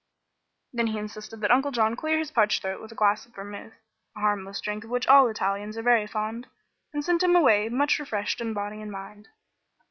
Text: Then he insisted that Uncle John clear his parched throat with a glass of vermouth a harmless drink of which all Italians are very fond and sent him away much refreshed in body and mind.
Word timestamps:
Then 0.73 0.87
he 0.87 0.97
insisted 0.97 1.41
that 1.41 1.51
Uncle 1.51 1.69
John 1.69 1.95
clear 1.95 2.17
his 2.17 2.31
parched 2.31 2.63
throat 2.63 2.81
with 2.81 2.91
a 2.91 2.95
glass 2.95 3.27
of 3.27 3.35
vermouth 3.35 3.75
a 4.15 4.19
harmless 4.21 4.59
drink 4.59 4.83
of 4.83 4.89
which 4.89 5.05
all 5.07 5.27
Italians 5.27 5.77
are 5.77 5.83
very 5.83 6.07
fond 6.07 6.47
and 6.91 7.05
sent 7.05 7.21
him 7.21 7.35
away 7.35 7.69
much 7.69 7.99
refreshed 7.99 8.41
in 8.41 8.55
body 8.55 8.81
and 8.81 8.91
mind. 8.91 9.27